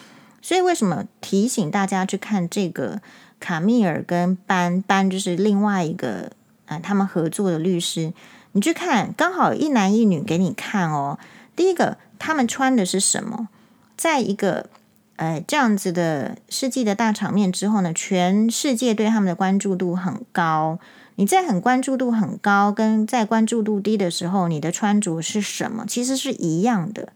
[0.41, 3.01] 所以为什么提醒大家去看这个
[3.39, 6.31] 卡米尔跟班班，就是另外一个
[6.65, 8.13] 啊、呃，他们合作的律师，
[8.53, 11.19] 你去看，刚好一男一女给你看哦。
[11.57, 13.49] 第一个，他们穿的是什么？
[13.97, 14.69] 在一个
[15.17, 20.79] 呃这样子的世纪的大场面之后呢，全世界对他们的关注度很高。
[21.19, 25.83] 你在很关注度很高，跟在关注度低的时候，你的穿着是什么？
[25.85, 27.11] 其实是一样的。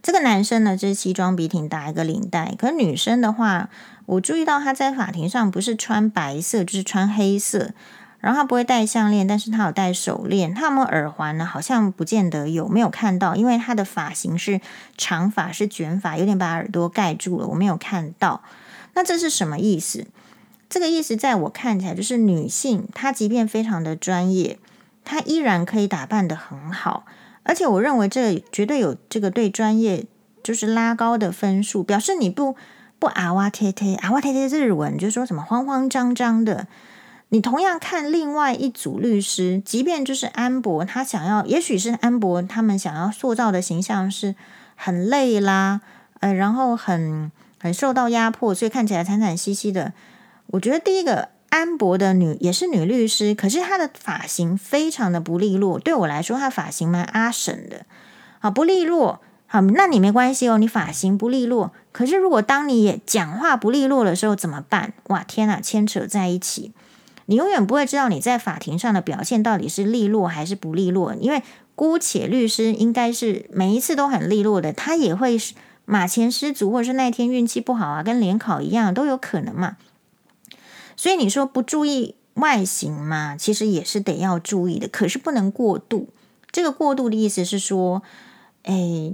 [0.00, 2.54] 这个男生呢，就是西装笔挺，打一个领带。
[2.56, 3.68] 可女生的话，
[4.06, 7.72] 我注意到他在法庭上不是穿白色，就是穿黑色。
[8.20, 10.54] 然后他不会戴项链，但是他有戴手链。
[10.54, 11.44] 他有没有耳环呢？
[11.44, 14.60] 好像不见得有，没有看到，因为他的发型是
[14.96, 18.44] 长发，是卷发，有点把耳朵盖住了，我没有看到。
[18.94, 20.06] 那这是什么意思？
[20.68, 24.58] 这个意思在我看起来，就是女性她即便非常的专业，
[25.04, 27.04] 她依然可以打扮得很好，
[27.44, 30.04] 而且我认为这绝对有这个对专业
[30.42, 32.56] 就是拉高的分数，表示你不
[32.98, 36.66] 不阿哇贴贴阿哇贴贴日文，就是说什么慌慌张张的。
[37.28, 44.34] 你同样看另外一组律师，即便就是安博，他想要，也许是安博他们想要塑造的形象是
[44.74, 45.80] 很累啦，
[46.20, 49.92] 呃，然后很很受到压迫，所以看起来惨惨兮兮的。
[50.48, 55.78] 我觉得第一个安博的女也是女律师，可是她的发型非常的不利落。
[55.78, 57.86] 对我来说，她发型蛮阿婶的，
[58.38, 59.20] 好不利落。
[59.48, 61.72] 好，那你没关系哦，你发型不利落。
[61.92, 64.92] 可是如果当你也讲话不利落的时候怎么办？
[65.06, 66.72] 哇，天哪，牵扯在一起，
[67.26, 71.14] 你永远不会知道你在法庭上的表现到底是利落还是不利落。
[71.14, 71.42] 因为
[71.76, 75.38] 姑且律师应该是每一次都很利落的，他也会
[75.84, 79.76] 马前失足，或者是那天运气不好啊，跟联考一样都有可能嘛。
[80.96, 86.08] 所以你说不注意外形嘛，其实也是得要注意的，可是不能过度。
[86.50, 88.02] 这个过度的意思是说，
[88.62, 89.12] 哎，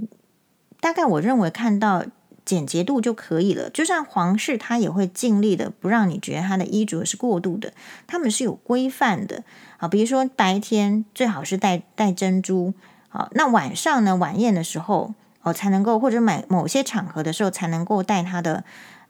[0.79, 2.05] 大概我认为看到
[2.45, 3.69] 简洁度就可以了。
[3.69, 7.73] 就像皇室，他也会尽力的不让你觉得他的衣着是过度的，
[8.07, 9.43] 他们是有规范的。
[9.77, 12.73] 好，比如说白天最好是戴戴珍珠，
[13.09, 18.63] 好，那晚上呢，晚宴的时候哦才能够，或者买某些场合的时候才能够戴他的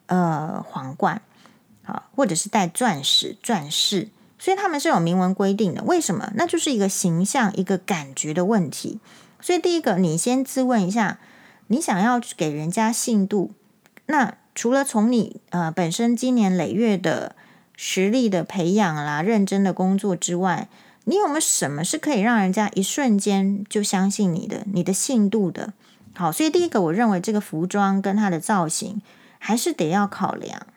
[0.07, 1.21] 呃皇冠。
[1.83, 5.83] 好，或者是戴钻石、钻饰，所以他们是有明文规定的。
[5.83, 6.31] 为什么？
[6.35, 8.99] 那就是一个形象、一个感觉的问题。
[9.41, 11.19] 所以第一个，你先自问一下，
[11.67, 13.51] 你想要给人家信度，
[14.05, 17.35] 那除了从你呃本身经年累月的
[17.75, 20.69] 实力的培养啦、认真的工作之外，
[21.03, 25.73] 你有没有什么是可以让人家一瞬间就相信你的、你的信度的？
[26.15, 29.01] 好，所以第一个，我认为这个服装跟它的造型
[29.39, 30.67] 还是得要考量。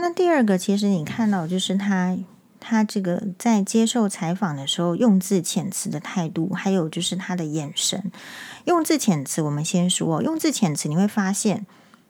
[0.00, 2.16] 那第二个，其实你看到就是他
[2.58, 8.10] 他这个在接受采访的时候用字遣词的态度，还有就是他的眼神。
[8.64, 11.66] 用字遣词，我们先说用字遣词，你会发现，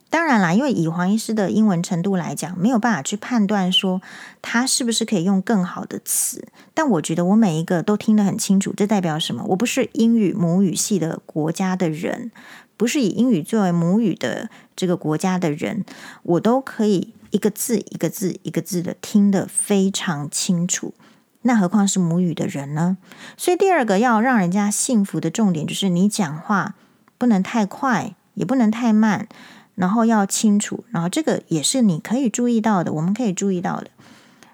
[0.09, 4.01] 当然啦，因为以黄医师的英文程度来讲，没有办法去判断说
[4.41, 6.47] 他是不是可以用更好的词。
[6.73, 9.45] 但我觉得我每一个都听得很清楚，这代表什么？
[9.49, 12.31] 我不是英语母语系的国家的人，
[12.77, 15.85] 不是以英语作为母语的这个国家的人，
[16.23, 17.15] 我都可以。
[17.31, 20.95] 一个字一个字一个字的听得非常清楚，
[21.43, 22.99] 那何况是母语的人呢？
[23.37, 26.75] 所以第二个要让人家信服的重点就是你讲话
[27.17, 29.29] 不能太快，也不能太慢，
[29.75, 33.89] 然后要清楚，然后这个也是你可以注意到的，我们可以注意到的。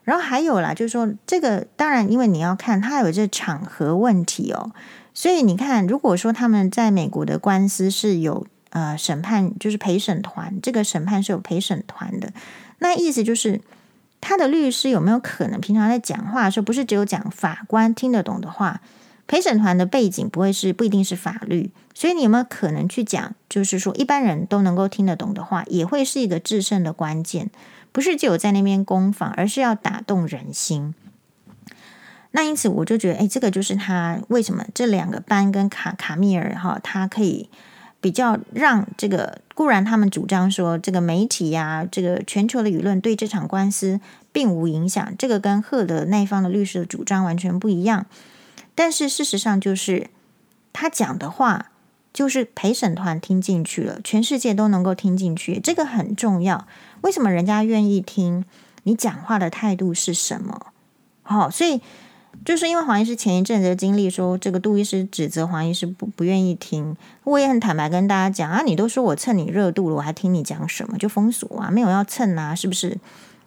[0.05, 4.71] 然后还有啦，就是说这个当然，因为你要看他有这场合问题哦，
[5.13, 12.33] 所以你看，如果说他们在美国的官司是有呃审判，就是陪审团，这个审判是有陪审团的。
[12.79, 13.61] 那意思就是，
[14.21, 18.81] 他的律师有没有可能平常在讲话的时候，不是只有讲法官听得懂的话？
[19.27, 27.51] 陪审团的背景不会是不一定是法律，所以你有没有可能去讲，就是说一般人都能够听得懂的话，也会是一个制胜的关键，
[27.91, 30.95] 不是只有在那边攻防，而是要打动人心。
[32.31, 37.49] 那因此我就觉得，哎，这个就是他为什么这两个班跟卡卡米尔哈，他可以。
[38.07, 43.99] 比较让这个固然他们主张说这个媒体呀、这个全球的舆论对这场官司
[44.31, 48.07] 并无影响，这个跟赫德那方的律师的主张完全不一样。
[48.77, 50.07] 但是事实上就是
[50.73, 51.73] 他讲的话
[52.13, 56.69] 就是陪审团听进去了，全世界都能够听进去，这个很重要。
[57.01, 58.45] 为什么人家愿意听
[58.85, 60.67] 你讲话的态度是什么？
[61.25, 61.81] 好、哦，所以。
[62.45, 70.97] 就是因为黄医师前一阵子的经历，说这个杜医师指责黄医师不不愿意听，我也很坦白跟大家讲啊，你都说我蹭你热度了，我还听你讲什么？
[70.97, 72.99] 就封锁啊，没有要蹭啊，是不是？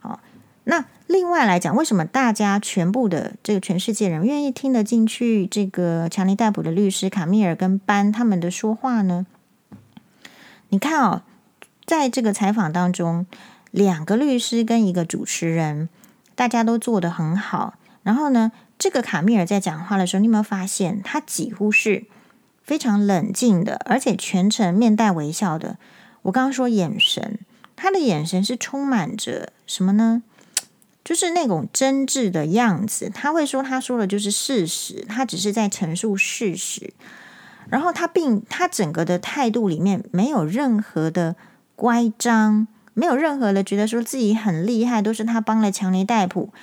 [0.01, 0.19] 好，
[0.65, 9.25] 那另外来讲，为什么大家全部的这个全世界人愿意听得进去这个强尼戴普的律师卡米尔跟班他们的说话呢？
[10.69, 11.21] 你看哦，
[11.85, 13.25] 在这个采访当中，
[13.71, 15.87] 两个律师跟一个主持人，
[16.35, 18.51] 大家都做得很好，然后呢？
[18.79, 22.05] 这个卡米尔在讲话的时候，你有没有发现他几乎是
[22.63, 25.77] 非常冷静的，而且全程面带微笑的？
[26.21, 27.39] 我刚刚说眼神，
[27.75, 30.23] 他的眼神是充满着什么呢？
[31.03, 33.11] 就是那种真挚的样子。
[33.13, 36.93] 他会说，他说的就是事实，他只是在陈述事实。
[37.69, 41.35] 然后他并他整个的态度里面没有任何的
[41.75, 46.53] 乖张，没有任何的觉得说自己很厉害，都是他帮了强尼戴普。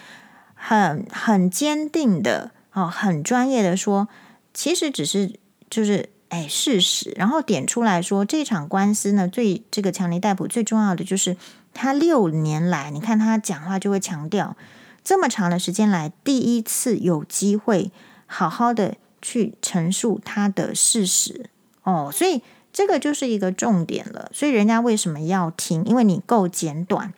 [0.59, 4.09] 很很坚定的哦，很专业的说，
[4.52, 5.38] 其实只是
[5.70, 11.36] 就是哎事实，然后点出来说，这场官司呢，最这个强尼逮捕最重要的就是
[11.72, 14.57] 他六年来，你看他讲话就会强调
[15.04, 17.92] 这么长的时间来，第一次有机会
[18.26, 21.50] 好好的去陈述他的事实
[21.84, 22.42] 哦，所以
[22.72, 24.30] 这个就是一个重点了。
[24.32, 25.84] 所以人家为什么要听？
[25.84, 27.14] 因为你够简短。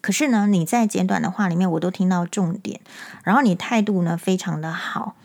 [0.00, 2.80] 可是呢，你在简短的话里面，我都听到重点。
[3.24, 5.16] 然后你态度呢非常的好，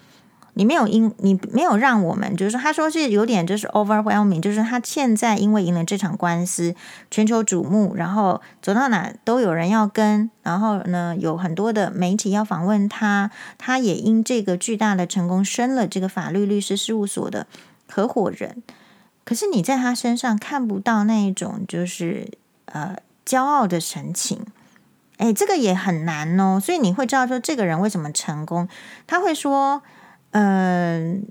[0.55, 6.75] 你没有因你没有让我们就是说，他说是有点就是 overwhelming，就是他现在因为赢了这场官司，
[7.09, 17.47] 全球瞩目，然后走到哪都有人要跟，然后呢有很多的媒体要访问他，他也因这个巨大的成功升了这个法律律师事务所的
[17.87, 18.63] 合伙人。
[19.23, 22.27] 可是你在他身上看不到那一种就是
[22.65, 24.45] 呃骄傲的神情。
[25.17, 28.67] 哎，这个也很难哦，所以你会知道说这个人为什么成功。
[29.05, 29.83] 他会说，
[30.31, 31.25] 嗯、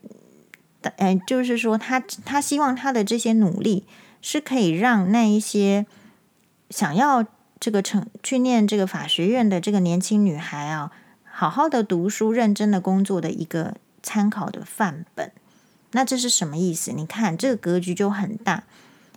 [0.83, 3.85] 呃，哎，就是说他他希望他的这些努力
[4.23, 5.85] 是可以让那一些
[6.71, 7.25] 想要
[7.59, 10.93] 这个成去念这个法学院的这个年轻女孩啊，
[11.25, 15.33] 好好的读书、认真的工作的一个参考的范本。
[15.91, 16.93] 那这是什么意思？
[16.93, 18.65] 你看这个格局就很大，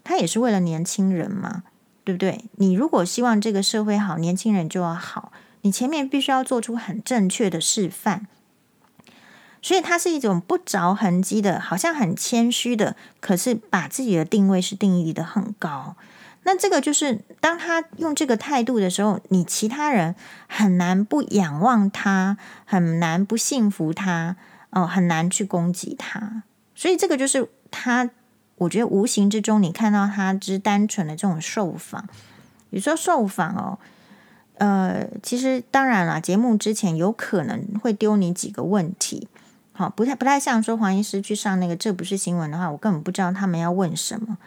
[0.04, 1.64] 他也是为了年轻人嘛。
[2.06, 2.46] 对不对？
[2.58, 8.28] 你如果希望这个社会好，年轻人就要好，你前面必须要做出很正确的示范。
[9.60, 15.96] 所以它是一种不着痕迹的，好像很谦虚的，可是把自己的定位是定义的很高。
[16.44, 20.14] 那这个就是当他用这个态度的时候，你其他人
[20.48, 24.36] 很难不仰望他，很难不信服他，
[24.70, 26.44] 哦，很难去攻击他。
[26.76, 28.12] 所以这个就是他。
[28.58, 32.08] 我觉得无形之中，你看到他之单纯的这种受访，
[32.70, 33.78] 你说受访哦，
[34.58, 39.28] 呃，其实当然了，节目之前有可能会丢你几个问题，
[39.74, 44.38] 好，不太不太像说黄医师去上那个这不是新闻的话，我根本不知道他们要问什么。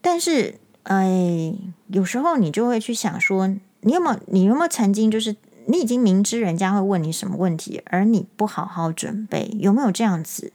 [0.00, 1.54] 但是，哎，
[1.88, 3.46] 有时候你就会去想说，
[3.82, 5.36] 你有没有你有没有曾经就是
[5.66, 10.52] 你已经明知人家会问你什么问题，而你不好好准备，有没有这样子？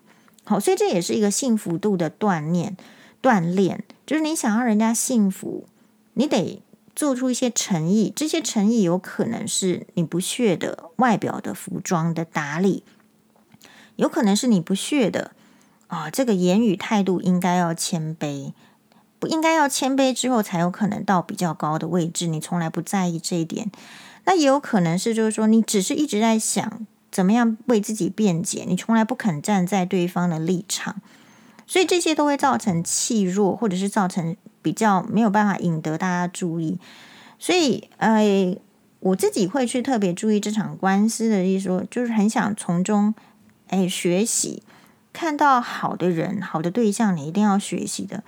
[0.47, 2.77] 好，所以这也是一个幸福度的锻炼，
[3.21, 5.65] 锻炼就是你想要人家幸福，
[6.13, 6.61] 你得
[6.95, 8.13] 做出一些诚意。
[8.15, 12.83] 这些诚意有可能是你不屑的外表的服装的打理，
[13.97, 15.31] 有可能是你不屑的
[15.87, 18.53] 啊，这个言语态度应该要谦卑。
[19.19, 23.71] 不应该要谦卑之后才有可能到比较高的位置，你从来不在意这一点。
[24.25, 26.85] 那也有可能是，就是说你只是一直在想
[27.17, 30.97] 怎么样为自己辩解，你从来不肯站在对方的立场，
[31.65, 36.77] 所以这些都会造成气弱，或者是造成比较没有办法引得大家注意。
[37.39, 38.55] 所以，呃，
[38.99, 43.15] 我自己会去特别注意这场官司的意思说，就是很想从中
[43.69, 44.61] 哎学习，
[45.11, 48.23] 看到好的人、好的对象，你一定要学习的。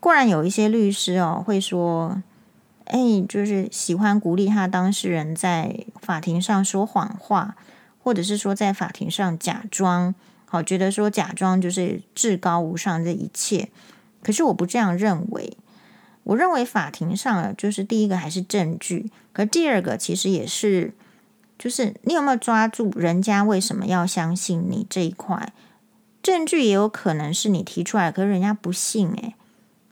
[0.00, 2.22] 固然有一些律师哦会说，
[2.84, 7.56] 哎，就是喜欢鼓励他当事人在法庭上说谎话，
[7.98, 10.14] 或者是说在法庭上假装，
[10.46, 13.68] 好觉得说假装就是至高无上这一切。
[14.22, 15.56] 可是我不这样认为，
[16.24, 20.92] 我认为法庭上就是第一个还是证据，可第二个其实也是，
[21.58, 25.52] 就是你有没有抓住人家为什么要相信你这一块？
[26.20, 29.34] 证据也有可能是你提出来，可是人家不信诶。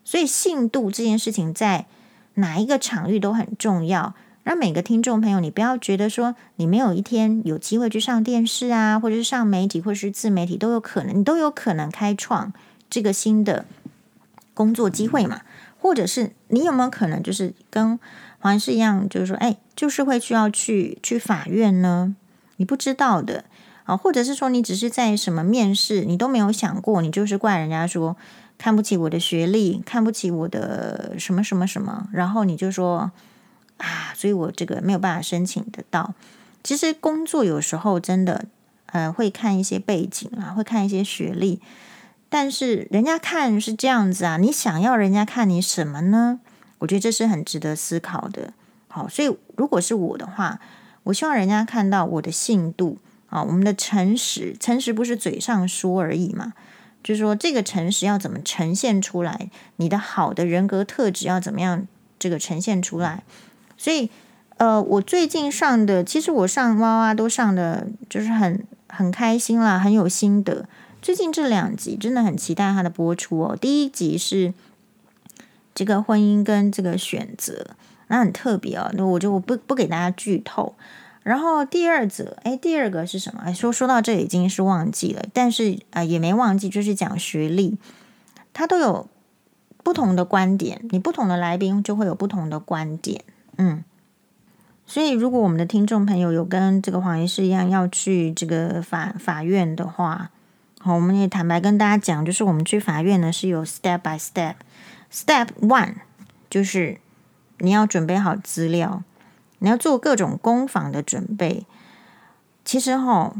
[0.04, 1.86] 所以信度这件事情在
[2.34, 4.14] 哪一个场域都很重要。
[4.46, 12.52] 让每个听众朋友，你不要觉得说你没有一天有机会去上电视啊，或者是上媒体，或者是自媒体都有可能，你都有可能开创
[12.88, 13.64] 这个新的
[14.54, 15.40] 工作机会嘛。
[15.80, 17.98] 或者是你有没有可能就是跟
[18.38, 22.14] 黄医师一样，就是说，哎，就是会需要去去法院呢？
[22.58, 23.42] 你不知道的
[23.82, 28.16] 啊，或者是说你只是在什么面试，你都没有想过，你就是怪人家说。
[28.58, 33.10] 看不起我的学历，看不起我的什么什么什么，然后你就说
[33.78, 36.14] 啊，所以我这个没有办法申请得到。
[36.62, 38.46] 其实工作有时候真的，
[38.86, 41.60] 呃，会看一些背景啊，会看一些学历，
[42.28, 46.40] 但是人家看是这样子啊，你想要人家看你什么呢？
[46.78, 48.52] 我觉得这是很值得思考的。
[48.88, 50.58] 好，所以如果是我的话，
[51.04, 52.98] 我希望人家看到我的信度
[53.28, 56.54] 啊，我们的诚实，诚实不是嘴上说而已嘛。
[57.04, 59.48] 就是说，这个诚实要怎么呈现出来？
[59.76, 61.86] 你的好的人格特质要怎么样
[62.18, 63.22] 这个呈现出来？
[63.76, 64.10] 所以，
[64.56, 70.66] 呃，我最近上的，其实我上哇哇都上的就是很很开心啦，很有心得。
[71.02, 73.56] 最近这两集真的很期待它的播出哦。
[73.60, 74.52] 第一集是
[75.74, 77.76] 这个婚姻跟这个选择，
[78.08, 78.90] 那很特别哦。
[78.94, 80.74] 那我就不不给大家剧透。
[81.22, 83.52] 然后第二则，哎，第二个是什么？
[83.52, 87.76] 说说到这已经是忘记了，但是啊、也没忘记，就是讲学历，
[88.52, 89.08] 他都有
[89.82, 93.24] 不同的观点，你不同的来宾就会有不同的观点，
[93.56, 93.84] 嗯。
[94.86, 100.30] 所以，如果我们的听众朋友有跟这个黄医师一样要去这个法法院的话，
[100.78, 104.54] 好，我们也坦白跟大家讲，就是我们去法院呢是有 step by step。
[105.12, 105.94] Step one
[106.48, 106.98] 就是
[107.58, 109.02] 你要准备好资料。
[109.58, 111.64] 你要做各种攻防的准备，
[112.62, 113.34] 其实哈，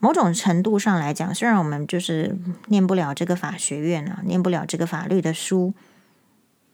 [0.00, 5.72] 某种程度上来讲，虽然我们就是念不了这个法学院啊，念不了这个法律的书，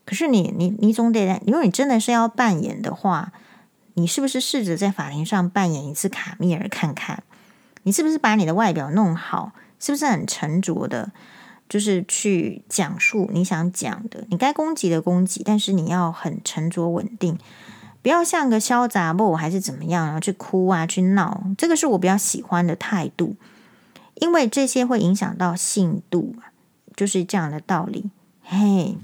[0.07, 3.33] 可是你你你总得，如果你真的是要扮演的话，
[3.95, 7.21] 你是不是试着在法庭上扮演一次卡米尔看看？
[7.83, 9.51] 你是不是把你的外表弄好？
[9.79, 11.11] 是不是很沉着的，
[11.67, 14.25] 就是去讲述你想讲的？
[14.29, 17.37] 你该攻击的攻击，但是你要很沉着稳定。
[18.01, 23.35] 不要像个潇洒不，还是怎么样，然后去哭啊，去闹，这个是我比较喜欢的态度，
[24.15, 26.35] 因为这些会影响到信度，
[26.95, 28.09] 就是这样的道理。
[28.41, 28.97] 嘿，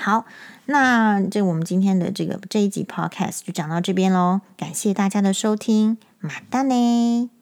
[0.00, 0.24] 好，
[0.64, 7.39] 那这我们今天的这个这一集 podcast 就讲到这边喽，感谢大家的收听，马丹呢。